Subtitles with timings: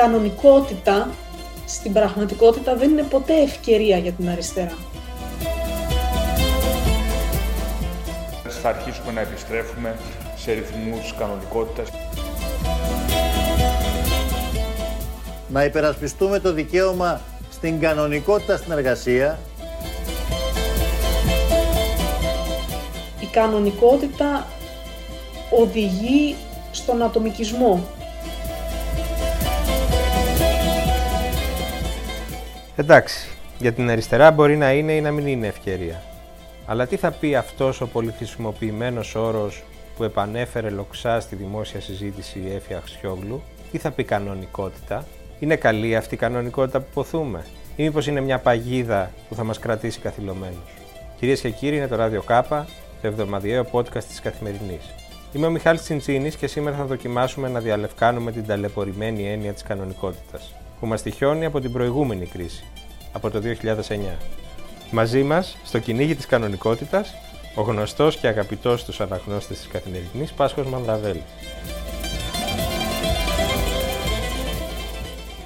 [0.00, 1.08] κανονικότητα
[1.66, 4.76] στην πραγματικότητα δεν είναι ποτέ ευκαιρία για την αριστερά.
[8.62, 9.96] Θα αρχίσουμε να επιστρέφουμε
[10.36, 11.88] σε ρυθμούς κανονικότητας.
[15.48, 17.20] Να υπερασπιστούμε το δικαίωμα
[17.50, 19.38] στην κανονικότητα στην εργασία.
[23.20, 24.46] Η κανονικότητα
[25.50, 26.36] οδηγεί
[26.70, 27.84] στον ατομικισμό.
[32.80, 36.02] Εντάξει, για την αριστερά μπορεί να είναι ή να μην είναι ευκαιρία.
[36.66, 39.62] Αλλά τι θα πει αυτός ο πολυχρησιμοποιημένος όρος
[39.96, 45.06] που επανέφερε λοξά στη δημόσια συζήτηση η Έφη Αξιόγλου, τι θα πει κανονικότητα,
[45.38, 47.44] είναι καλή αυτή η κανονικότητα που ποθούμε,
[47.76, 50.70] ή μήπως είναι μια παγίδα που θα μας κρατήσει καθυλωμένους;
[51.18, 52.66] Κυρίες και κύριοι, είναι το Ράδιο Κάπα,
[53.00, 54.94] το εβδομαδιαίο podcast της Καθημερινής.
[55.32, 60.54] Είμαι ο Μιχάλης Τσιντσίνης και σήμερα θα δοκιμάσουμε να διαλευκάνουμε την ταλαιπωρημένη έννοια της κανονικότητας,
[60.80, 62.64] που μας τυχιώνει από την προηγούμενη κρίση,
[63.12, 64.16] από το 2009.
[64.90, 67.14] Μαζί μας, στο κυνήγι της κανονικότητας,
[67.54, 71.22] ο γνωστός και αγαπητός στου αναγνώστε της Καθημερινής Πάσχος Μανδραβέλη.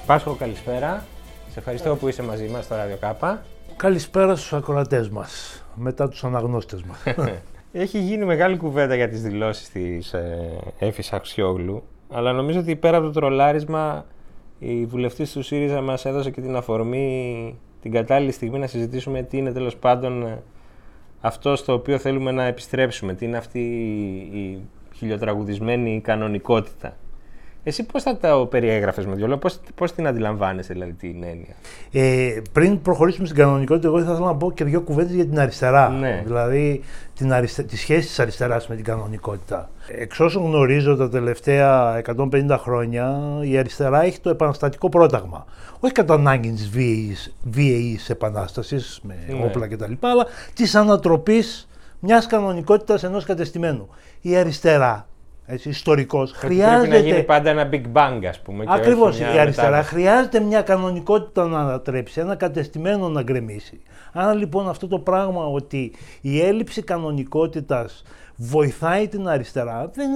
[0.05, 1.05] Πάσχο, καλησπέρα.
[1.51, 3.41] Σε ευχαριστώ που είσαι μαζί μας στο Ράδιο Κάπα.
[3.75, 7.15] Καλησπέρα στους ακροατές μας, μετά τους αναγνώστες μας.
[7.71, 10.49] Έχει γίνει μεγάλη κουβέντα για τις δηλώσεις της ε,
[10.79, 14.05] Έφης Αξιόγλου, αλλά νομίζω ότι πέρα από το τρολάρισμα
[14.59, 19.37] η βουλευτής του ΣΥΡΙΖΑ μας έδωσε και την αφορμή την κατάλληλη στιγμή να συζητήσουμε τι
[19.37, 20.43] είναι τέλος πάντων ε,
[21.21, 23.59] αυτό στο οποίο θέλουμε να επιστρέψουμε, τι είναι αυτή
[24.33, 24.59] η
[24.95, 26.97] χιλιοτραγουδισμένη κανονικότητα.
[27.67, 31.55] Εσύ πώς θα το περιέγραφες με δυο λόγια, πώς, πώς την αντιλαμβάνεσαι δηλαδή την έννοια;
[31.91, 35.39] Ε, πριν προχωρήσουμε στην κανονικότητα, εγώ θα ήθελα να πω και δύο κουβέντες για την
[35.39, 35.89] αριστερά.
[35.89, 36.21] Ναι.
[36.25, 36.81] Δηλαδή
[37.15, 37.63] την αριστε...
[37.63, 39.69] τη σχέση της αριστεράς με την κανονικότητα.
[39.87, 45.45] Εξ όσων γνωρίζω τα τελευταία 150 χρόνια, η αριστερά έχει το επαναστατικό πρόταγμα.
[45.79, 46.69] Όχι κατά ανάγκη της
[47.43, 49.43] βίαιης επανάστασης με Ναι.
[49.45, 51.67] όπλα κτλ, αλλά της ανατροπής
[51.99, 53.89] μιας κανονικότητας ενός κατεστημένου.
[54.21, 55.07] Η αριστερά,
[55.45, 58.63] έτσι, ιστορικός, Ότι Πρέπει να γίνει χρειάζεται πάντα ένα big bang ας πούμε.
[58.65, 59.09] και Ακριβώς.
[59.15, 59.89] όχι μια Η αριστερά μετάβαση.
[59.93, 63.81] χρειάζεται μια κανονικότητα να ανατρέψει, ένα κατεστημένο να γκρεμίσει.
[64.13, 65.91] Άρα λοιπόν αυτό το πράγμα ότι
[66.21, 68.03] η έλλειψη κανονικότητας
[68.37, 70.09] βοηθάει την αριστερά δεν,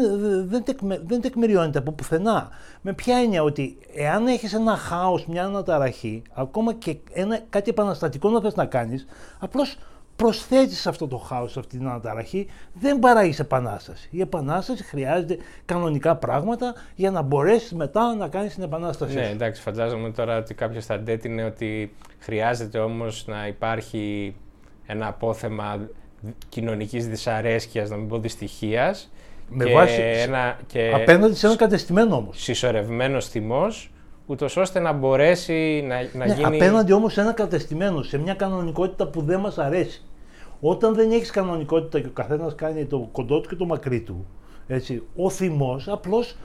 [0.47, 2.49] δεν, τεκμε, δεν τεκμηριώνεται από πουθενά.
[2.81, 8.29] Με ποια έννοια ότι εάν έχεις ένα χάος, μια αναταραχή, ακόμα και ένα, κάτι επαναστατικό
[8.29, 9.05] να θες να κάνεις,
[9.39, 9.77] απλώς
[10.23, 14.07] προσθέτεις αυτό το χάος, αυτή την αναταραχή, δεν παράγεις επανάσταση.
[14.11, 19.15] Η επανάσταση χρειάζεται κανονικά πράγματα για να μπορέσεις μετά να κάνεις την επανάσταση.
[19.15, 19.31] Ναι, σου.
[19.31, 24.35] εντάξει, φαντάζομαι τώρα ότι κάποιος θα αντέτεινε ότι χρειάζεται όμως να υπάρχει
[24.85, 25.77] ένα απόθεμα
[26.49, 29.11] κοινωνικής δυσαρέσκειας, να μην πω δυστυχίας,
[29.49, 32.41] Με και, βάση- ένα, και Απέναντι σε ένα κατεστημένο όμως.
[32.41, 33.91] συσσωρευμένος θυμός,
[34.25, 36.55] ούτως ώστε να μπορέσει να, να Ναι, γίνει...
[36.55, 40.03] Απέναντι όμως σε ένα κατεστημένο, σε μια κανονικότητα που δεν μας αρέσει.
[40.61, 44.25] Όταν δεν έχεις κανονικότητα και ο καθένας κάνει το κοντό του και το μακρύ του,
[44.67, 46.35] έτσι, ο θυμός απλώς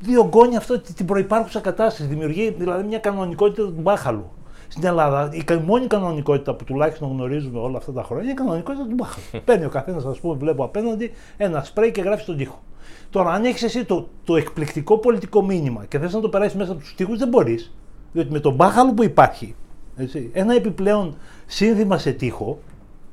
[0.00, 2.08] διωγγώνει αυτό την προϋπάρχουσα κατάσταση.
[2.08, 4.30] Δημιουργεί δηλαδή μια κανονικότητα του μπάχαλου.
[4.68, 8.36] Στην Ελλάδα, η κα- μόνη κανονικότητα που τουλάχιστον γνωρίζουμε όλα αυτά τα χρόνια είναι η
[8.36, 9.44] κανονικότητα του μπάχαλου.
[9.44, 12.62] Παίρνει ο καθένας, ας πούμε, βλέπω απέναντι ένα σπρέι και γράφει στον τοίχο.
[13.10, 16.72] Τώρα, αν έχεις εσύ το, το εκπληκτικό πολιτικό μήνυμα και θες να το περάσεις μέσα
[16.72, 17.74] από τους τοίχους, δεν μπορείς.
[18.12, 19.54] Διότι με τον μπάχαλο που υπάρχει,
[19.96, 21.16] έτσι, ένα επιπλέον
[21.46, 22.58] σύνθημα σε τοίχο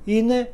[0.06, 0.52] είναι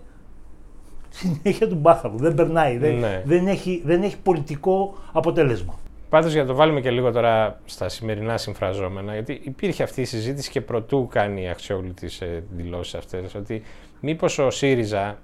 [1.10, 2.18] συνέχεια του μπάχαλου.
[2.18, 2.78] Δεν περνάει.
[2.78, 3.22] Δεν, Ναι.
[3.26, 5.80] δεν, έχει, δεν έχει πολιτικό αποτέλεσμα.
[6.10, 10.06] Πάντως για να το βάλουμε και λίγο τώρα στα σημερινά συμφραζόμενα, γιατί υπήρχε αυτή η
[10.06, 13.62] συζήτηση και προτού κάνει η Αξιόγλου τις ε, δηλώσεις αυτές, ότι
[14.00, 15.18] μήπως ο ΣΥΡΙΖΑ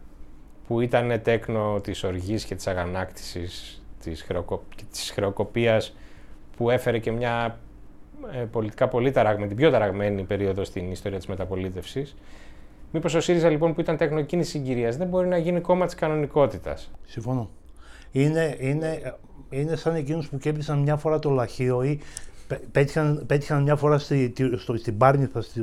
[0.67, 4.63] που ήταν τέκνο της οργής και της αγανάκτησης, της, χρεοκο...
[4.75, 5.95] και της χρεοκοπίας
[6.57, 7.59] που έφερε και μια
[8.33, 12.15] ε, πολιτικά πολύ ταραγμένη, την πιο ταραγμένη περίοδο στην ιστορία της μεταπολίτευσης,
[12.93, 15.95] μήπως ο ΣΥΡΙΖΑ λοιπόν που ήταν τέκνο εκείνης συγκυρίας δεν μπορεί να γίνει κόμμα της
[15.95, 17.49] κανονικότητας; Συμφωνώ.
[18.11, 19.15] Είναι, είναι,
[19.49, 22.03] είναι σαν εκείνους που κέρδισαν μια φορά το λαχείο ή πέ-
[22.71, 25.61] πέτυχαν, πέτυχαν μια φορά στη, τη- στο, στην Πάρνηθα, στη,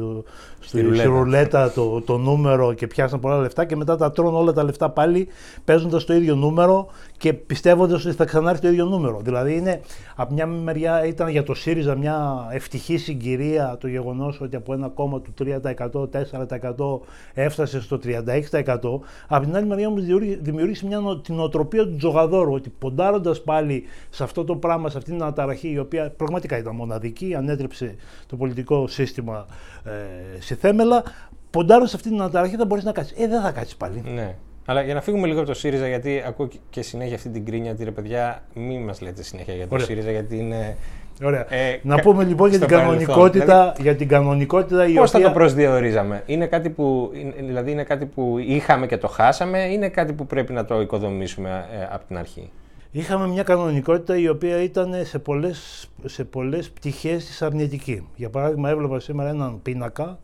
[0.60, 1.00] στη, ρουλέτα.
[1.00, 4.64] στη ρουλέτα το, το νούμερο και πιάσαν πολλά λεφτά και μετά τα τρώνε όλα τα
[4.64, 5.28] λεφτά πάλι
[5.64, 9.20] παίζοντας το ίδιο νούμερο και πιστεύοντας ότι θα ξανάρθει το ίδιο νούμερο.
[9.22, 9.80] Δηλαδή είναι,
[10.16, 14.88] από μια μεριά ήταν για το ΣΥΡΙΖΑ μια ευτυχή συγκυρία το γεγονός ότι από ένα
[14.88, 17.00] κόμμα του 3%, 4%
[17.34, 19.00] έφτασε στο 36%.
[19.28, 23.42] Από την άλλη μεριά όμως δημιούργη- δημιούργησε μια νο- την οτροπία του τζογαδόρου ότι ποντάροντας
[23.42, 27.94] πάλι σε αυτό το πράγμα, σε αυτήν την αναταραχή η οποία πραγματικά ήταν μοναδική, ανέτρεψε
[28.26, 29.46] το πολιτικό σύστημα
[29.84, 31.02] ε, σε θέμελα,
[31.50, 33.16] ποντάροντας σε αυτή την αναταραχή θα μπορείς να κάτσεις.
[33.24, 34.02] Ε, δεν θα κάτσεις πάλι.
[34.14, 34.34] Ναι.
[34.66, 37.72] Αλλά για να φύγουμε λίγο από το ΣΥΡΙΖΑ, γιατί ακούω και συνέχεια αυτή την κρίνια
[37.72, 39.86] ότι ρε παιδιά, μην μας λέτε συνέχεια για το Ωραία.
[39.86, 40.76] ΣΥΡΙΖΑ, γιατί είναι.
[41.22, 41.54] Ωραία.
[41.54, 43.06] Ε, να κα- πούμε λοιπόν για στο την, παρελθόν.
[43.06, 45.30] κανονικότητα, Δηλαδή, για την κανονικότητα η Πώς θα οποία...
[45.30, 49.88] το προσδιορίζαμε, είναι κάτι που, είναι- δηλαδή είναι κάτι που είχαμε και το χάσαμε, είναι
[49.88, 52.50] κάτι που πρέπει να το οικοδομήσουμε ε, από την αρχή;
[52.92, 58.06] Είχαμε μια κανονικότητα η οποία ήταν σε πολλές, σε πολλές πτυχές της αρνητική.
[58.16, 60.18] Για παράδειγμα έβλεπα σήμερα έναν πίνακα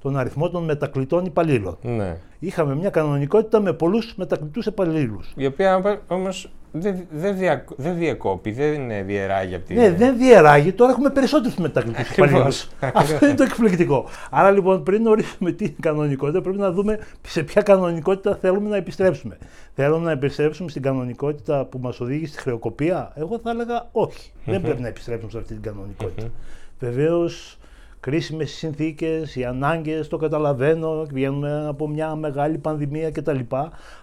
[0.00, 1.78] τον αριθμό των μετακλητών υπαλλήλων.
[1.82, 2.16] Ναι.
[2.38, 5.32] Είχαμε μια κανονικότητα με πολλούς μετακλητούς υπαλλήλους.
[5.36, 9.76] Η οποία όμως δεν δεν δια, δεν διεκόπη, δεν είναι διεράγει από την.
[9.76, 12.30] Ναι, δεν διεράγει, τώρα έχουμε περισσότερους μετακλητούς Ακριβώς.
[12.30, 12.68] υπαλλήλους.
[12.94, 14.04] Αυτό είναι το εκπληκτικό.
[14.30, 19.38] Άρα λοιπόν πριν ορίσουμε την κανονικότητα πρέπει να δούμε σε ποια κανονικότητα θέλουμε να επιστρέψουμε.
[19.74, 24.32] Θέλουμε να επιστρέψουμε στην κανονικότητα που μας οδήγησε στη χρεοκοπία; Εγώ θα έλεγα όχι.
[24.44, 26.30] Δεν πρέπει να επιστρέψουμε σε αυτή την κανονικότητα.
[26.78, 27.58] Βεβαίως
[28.00, 33.38] κρίσιμες συνθήκες, οι ανάγκες, το καταλαβαίνω, βγαίνουμε από μια μεγάλη πανδημία κτλ.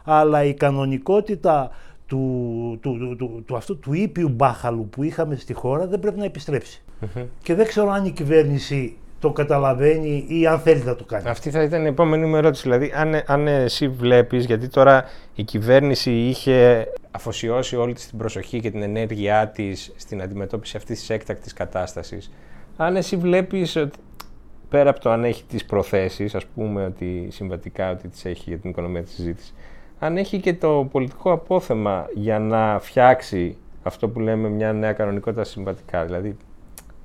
[0.04, 1.72] Αλλά η κανονικότητα
[2.10, 6.18] του, του, του, του, του αυτού του ήπιου μπάχαλου που είχαμε στη χώρα δεν πρέπει
[6.18, 6.82] να επιστρέψει.
[7.44, 11.30] Και δεν ξέρω αν η κυβέρνηση το καταλαβαίνει ή αν θέλει να το κάνει.
[11.30, 12.62] Αυτή θα ήταν η επόμενη μου ερώτηση.
[12.62, 15.04] Δηλαδή, αν, αν εσύ βλέπεις, γιατί τώρα
[15.36, 21.00] η κυβέρνηση είχε αφοσιώσει όλη της την προσοχή και την ενέργειά της στην αντιμετώπιση αυτής
[21.00, 22.32] της έκτακτης κατάστασης,
[22.78, 24.00] αν εσύ βλέπεις ότι
[24.70, 28.58] πέρα από το αν έχει τις προθέσεις, ας πούμε ότι συμβατικά ότι τις έχει για
[28.58, 29.54] την οικονομία της συζήτησης,
[30.00, 35.44] αν έχει και το πολιτικό απόθεμα για να φτιάξει αυτό που λέμε μια νέα κανονικότητα
[35.44, 36.38] συμβατικά, δηλαδή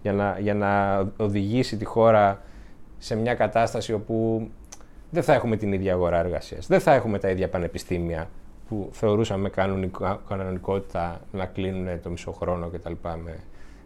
[0.02, 2.42] για να, για να οδηγήσει τη χώρα
[2.98, 4.48] σε μια κατάσταση όπου
[5.10, 6.66] δεν θα έχουμε την ίδια αγορά εργασίας.
[6.66, 8.28] Δεν θα έχουμε τα ίδια πανεπιστήμια
[8.68, 12.92] που θεωρούσαμε κανονικά- κανονικότητα να κλείνουν το μισό χρόνο κτλ.
[13.02, 13.38] Με...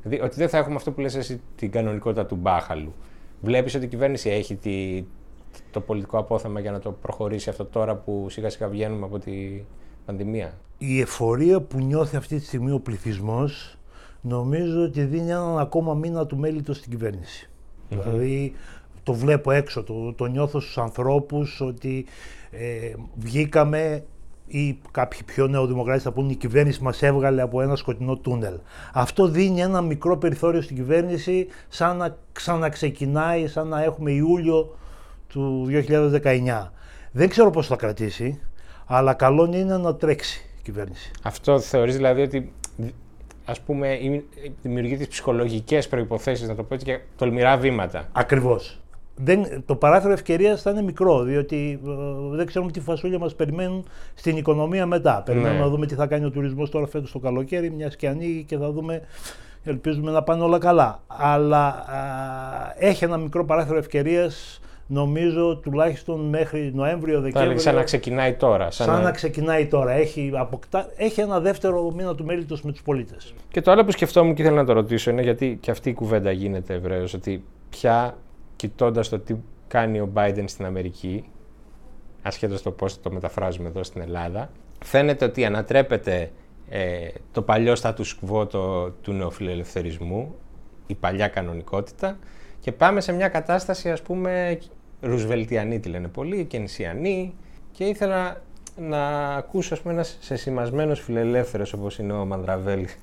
[0.03, 2.95] Δηλαδή ότι δεν θα έχουμε αυτό που λες εσύ την κανονικότητα του μπάχαλου.
[3.41, 5.05] Βλέπεις ότι η κυβέρνηση έχει τη,
[5.71, 9.63] το πολιτικό απόθεμα για να το προχωρήσει αυτό τώρα που σιγά σιγά βγαίνουμε από τη
[10.07, 13.79] πανδημία; Η εφορία που νιώθει αυτή τη στιγμή ο πληθυσμός
[14.21, 17.49] νομίζω ότι δίνει έναν ακόμα μήνα του μέλητος στην κυβέρνηση.
[17.89, 18.55] Δηλαδή
[19.03, 22.07] το βλέπω έξω, το, το νιώθω στους ανθρώπους ότι
[22.51, 24.05] ε, βγήκαμε
[24.47, 28.59] ή κάποιοι πιο νεοδημοκράτες θα πούνε η κυβέρνηση μας έβγαλε από ένα σκοτεινό τούνελ.
[28.93, 34.77] Αυτό δίνει ένα μικρό περιθώριο στην κυβέρνηση σαν να ξαναξεκινάει, σαν να έχουμε Ιούλιο
[35.29, 36.71] του 2019.
[37.13, 38.41] Δεν ξέρω πώς θα κρατήσει,
[38.87, 41.11] αλλά καλό είναι να τρέξει η κυβέρνηση.
[41.23, 42.53] Αυτό θεωρείς δηλαδή ότι
[43.45, 44.25] ας πούμε η-
[44.63, 48.09] δημιουργεί τις ψυχολογικές προϋποθέσεις, να το πω έτσι, για τολμηρά βήματα.
[48.13, 48.79] Ακριβώς.
[49.21, 51.91] Δεν, το παράθυρο ευκαιρίας θα είναι μικρό, διότι ε,
[52.37, 53.85] δεν ξέρουμε τι φασούλια μας περιμένουν
[54.15, 55.23] στην οικονομία μετά.
[55.25, 55.65] Περιμένουμε Ναι.
[55.65, 58.57] να δούμε τι θα κάνει ο τουρισμός τώρα φέτος το καλοκαίρι, μιας και ανοίγει και
[58.57, 59.03] θα δούμε.
[59.65, 61.03] Ελπίζουμε να πάνε όλα καλά.
[61.07, 61.85] Αλλά α,
[62.79, 67.43] έχει ένα μικρό παράθυρο ευκαιρίας, νομίζω τουλάχιστον μέχρι Θα Νοέμβριο-Δεκέμβριο.
[67.43, 68.71] έλεγε σαν να ξεκινάει τώρα.
[68.71, 69.93] Σαν, σαν να ξεκινάει τώρα.
[69.93, 73.35] Έχει, αποκτά, έχει ένα δεύτερο μήνα του μέλητος με τους πολίτες.
[73.49, 75.95] Και το άλλο που σκεφτόμουν και ήθελα να το ρωτήσω είναι γιατί και αυτή η
[75.95, 78.17] κουβέντα γίνεται ευρέως ότι πια
[78.57, 79.35] κοιτώντας το τι
[79.69, 81.25] κάνει ο Biden στην Αμερική,
[82.23, 84.51] ασχέτως το πώς το μεταφράζουμε εδώ στην Ελλάδα,
[84.85, 86.31] φαίνεται ότι ανατρέπεται
[86.69, 90.35] ε, το παλιό status quo το, του νεοφιλελευθερισμού,
[90.87, 92.19] η παλιά κανονικότητα,
[92.61, 94.59] και πάμε σε μια κατάσταση ας πούμε
[95.01, 97.35] ρουσβελτιανή τη λένε πολλοί, κενσιανή,
[97.73, 98.43] και ήθελα
[98.77, 102.89] να ακούσω ας πούμε ένας σεσημασμένος φιλελεύθερος όπως είναι ο Μανδραβέλη.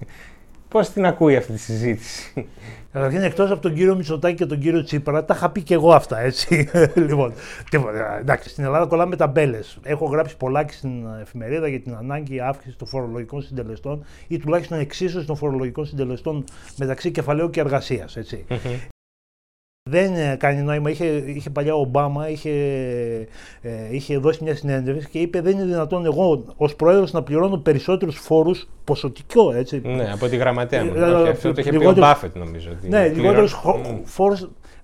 [0.70, 2.48] Πώς την ακούει αυτή τη συζήτηση.
[2.92, 5.94] Καταρχήν, εκτός από τον κύριο Μητσοτάκη και τον κύριο Τσίπρα, τα είχα πει και εγώ
[5.94, 6.70] αυτά, έτσι.
[7.08, 7.34] λοιπόν,
[7.70, 9.60] τίποτα, εντάξει, στην Ελλάδα κολλάμε ταμπέλε.
[9.84, 14.80] Έχω γράψει πολλά και στην εφημερίδα για την ανάγκη αύξησης των φορολογικών συντελεστών ή τουλάχιστον
[14.80, 16.44] εξίσωση των φορολογικών συντελεστών
[16.78, 18.18] μεταξύ κεφαλαίου και εργασίας.
[19.90, 20.90] Δεν ε, κάνει νόημα.
[20.90, 22.50] Είχε, είχε παλιά ο Ομπάμα, είχε,
[23.62, 27.58] ε, είχε δώσει μια συνέντευξη και είπε: Δεν είναι δυνατόν εγώ ως πρόεδρος να πληρώνω
[27.58, 29.52] περισσότερους φόρους ποσοτικό.
[29.54, 30.92] Έτσι, ναι, από τη γραμματέα μου.
[30.96, 32.70] Ε, Όχι, ε, αυτό το είχε πει ο λιγότερους- Μπάφετ νομίζω.
[32.72, 34.04] ότι Ναι, πληρώ- λιγότερου Μμ.
[34.06, 34.36] φόρου.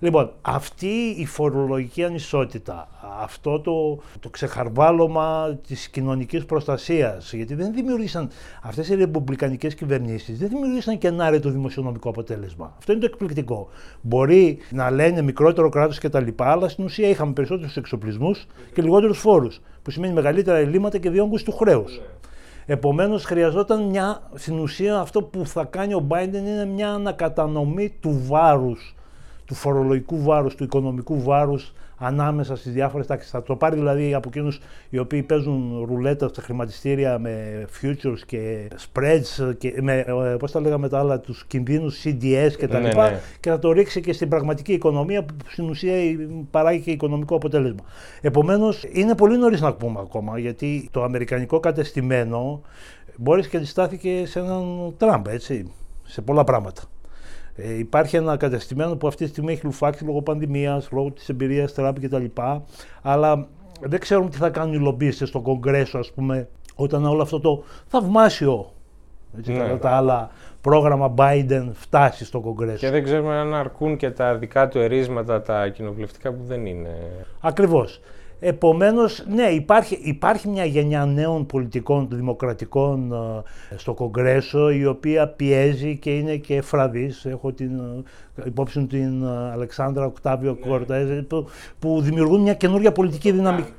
[0.02, 2.88] Λοιπόν, αυτή η φορολογική ανισότητα,
[3.20, 8.30] αυτό το, το ξεχαρβάλωμα της κοινωνικής προστασίας, γιατί δεν δημιουργήσαν
[8.62, 12.74] αυτές οι ρεπουμπλικανικές κυβερνήσεις, δεν δημιουργήσαν και ένα το δημοσιονομικό αποτέλεσμα.
[12.78, 13.68] Αυτό είναι το εκπληκτικό.
[14.00, 18.82] Μπορεί να λένε μικρότερο κράτος και τα λοιπά, αλλά στην ουσία είχαμε περισσότερους εξοπλισμούς και
[18.82, 22.00] λιγότερους φόρους, που σημαίνει μεγαλύτερα ελλείμματα και διόγκωση του χρέους.
[22.66, 24.22] Επομένως, χρειαζόταν μια.
[24.34, 28.94] Στην ουσία, αυτό που θα κάνει ο Biden είναι μια ανακατανομή του βάρους,
[29.44, 31.72] του φορολογικού βάρους, του οικονομικού βάρους
[32.04, 33.30] ανάμεσα στις διάφορες τάξεις.
[33.30, 38.68] Θα το πάρει δηλαδή από εκείνους οι οποίοι παίζουν ρουλέτα στα χρηματιστήρια με futures και
[38.78, 42.76] spreads και με, ε, πώς τα λέγαμε τα άλλα, τους κινδύνους CDS κτλ.
[42.76, 43.20] Ναι, ναι.
[43.40, 45.94] Και θα το ρίξει και στην πραγματική οικονομία που στην ουσία
[46.50, 47.84] παράγει και οικονομικό αποτέλεσμα.
[48.20, 52.60] Επομένως, είναι πολύ νωρίς να πούμε ακόμα γιατί το αμερικανικό κατεστημένο
[53.16, 55.72] μπορείς και αντιστάθηκε σε έναν Τραμπ, έτσι,
[56.04, 56.82] σε πολλά πράγματα.
[57.56, 61.72] Ε, υπάρχει ένα κατεστημένο που αυτή τη στιγμή έχει λουφάξει λόγω πανδημίας, λόγω της εμπειρίας
[61.74, 62.24] Τραμπ κτλ.
[63.02, 63.48] Αλλά
[63.80, 67.64] δεν ξέρουμε τι θα κάνουν οι λομπίστες στο Κογκρέσο, ας πούμε, όταν όλο αυτό το
[67.86, 68.72] θαυμάσιο
[69.38, 69.58] έτσι, Ναι.
[69.58, 70.30] κατά τα άλλα
[70.60, 72.76] πρόγραμμα Biden φτάσει στο Κογκρέσο.
[72.76, 76.96] Και δεν ξέρουμε αν αρκούν και τα δικά του ερίσματα, τα κοινοβουλευτικά που δεν είναι.
[77.40, 78.00] Ακριβώς.
[78.44, 85.96] Επομένως, ναι, υπάρχει, υπάρχει μια γενιά νέων πολιτικών δημοκρατικών ε, στο Κογκρέσο η οποία πιέζει
[85.96, 87.24] και είναι και εφραδής.
[87.24, 87.78] Έχω την,
[88.36, 91.46] ε, υπόψη μου την ε, Αλεξάνδρα Οκτάβιο Κόρτα που,
[91.78, 93.72] που δημιουργούν μια καινούρια πολιτική δυναμική.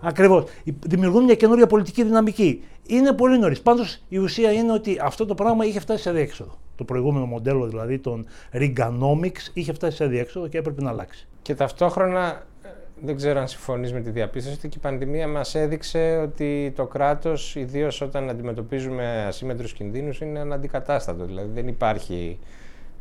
[0.00, 0.44] Ακριβώς.
[0.86, 2.62] Δημιουργούν μια καινούρια πολιτική δυναμική.
[2.86, 3.60] Είναι πολύ νωρίς.
[3.60, 6.58] Πάντως η ουσία είναι ότι αυτό το πράγμα είχε φτάσει σε διέξοδο.
[6.76, 11.28] Το προηγούμενο μοντέλο δηλαδή των Reaganomics είχε φτάσει σε διέξοδο και έπρεπε να αλλάξει.
[11.42, 12.55] Και ταυτόχρονα ε,
[13.02, 16.86] δεν ξέρω αν συμφωνείς με τη διαπίστωση ότι και η πανδημία μας έδειξε ότι το
[16.86, 21.24] κράτος, ιδίως όταν αντιμετωπίζουμε ασύμετρους κινδύνους, είναι αναντικατάστατο.
[21.24, 22.38] Δηλαδή δεν υπάρχει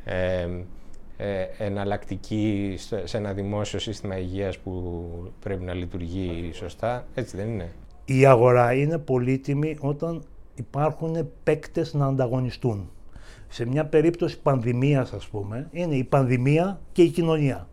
[0.05, 0.47] ε,
[1.17, 5.03] ε, εναλλακτική στο- σε ένα δημόσιο σύστημα υγείας που
[5.39, 7.05] πρέπει να λειτουργεί σωστά.
[7.13, 7.71] Έτσι δεν είναι.
[8.05, 10.23] Η αγορά είναι πολύτιμη όταν
[10.55, 12.89] υπάρχουν παίκτες να ανταγωνιστούν.
[13.47, 17.67] Σε μια περίπτωση πανδημίας, ας πούμε, είναι η πανδημία και η κοινωνία.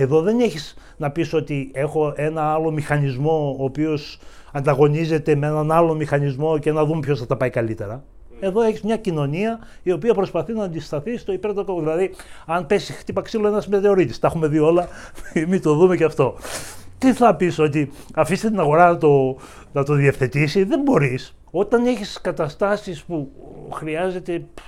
[0.00, 4.18] Εδώ δεν έχεις να πεις ότι έχω ένα άλλο μηχανισμό ο οποίος
[4.52, 8.04] ανταγωνίζεται με έναν άλλο μηχανισμό και να δούμε ποιος θα τα πάει καλύτερα.
[8.40, 11.80] Εδώ έχεις μια κοινωνία η οποία προσπαθεί να αντισταθεί στο υπέρ του κόσμου.
[11.80, 12.10] Δηλαδή,
[12.46, 14.88] αν πέσει χτύπα ξύλο ένας μετεωρίτης, τα έχουμε δει όλα,
[15.48, 16.34] μην το δούμε και αυτό.
[16.98, 19.36] Τι θα πεις ότι αφήστε την αγορά να το,
[19.72, 21.34] να το διευθετήσει, δεν μπορείς.
[21.50, 23.30] Όταν έχεις καταστάσεις που
[23.72, 24.58] χρειάζεται π,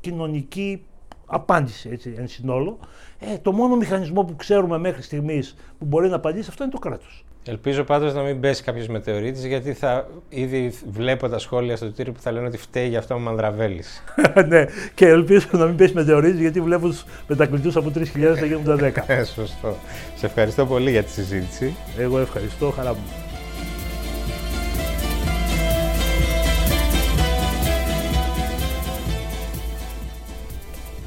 [0.00, 0.82] κοινωνική
[1.28, 2.78] απάντηση έτσι, εν συνόλο,
[3.18, 6.78] ε, το μόνο μηχανισμό που ξέρουμε μέχρι στιγμής που μπορεί να απαντήσει αυτό είναι το
[6.78, 7.24] κράτος.
[7.50, 12.12] Ελπίζω πάντως να μην πέσει κάποιος μετεωρίτης γιατί θα ήδη βλέπω τα σχόλια στο Twitter
[12.14, 14.02] που θα λένε ότι φταίει για αυτό ο Μανδραβέλης.
[14.48, 18.04] ναι, και ελπίζω να μην πέσει μετεωρίτης γιατί βλέπω τους μετακλητούς από 3.000
[18.40, 19.02] να γίνονται 10.
[19.06, 19.76] Ε, σωστό.
[20.14, 21.74] Σε ευχαριστώ πολύ για τη συζήτηση.
[21.98, 23.27] Εγώ ευχαριστώ, χαρά μου.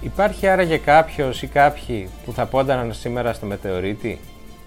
[0.01, 4.19] Υπάρχει άραγε κάποιος ή κάποιοι που θα πόνταναν σήμερα στο μετεωρίτη;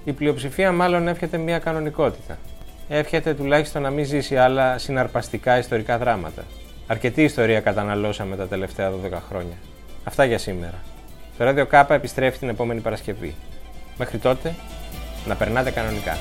[0.04, 2.38] Η πλειοψηφία μάλλον εύχεται μια κανονικότητα.
[2.88, 6.42] Εύχεται τουλάχιστον να μην ζήσει άλλα συναρπαστικά ιστορικά δράματα.
[6.86, 8.94] Αρκετή ιστορία καταναλώσαμε τα τελευταία 12
[9.28, 9.56] χρόνια.
[10.04, 10.78] Αυτά για σήμερα.
[11.38, 13.34] Το Radio K επιστρέφει την επόμενη Παρασκευή.
[13.98, 14.54] Μέχρι τότε,
[15.26, 16.16] να περνάτε κανονικά.